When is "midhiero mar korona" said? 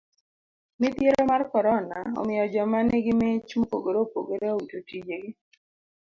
0.79-1.97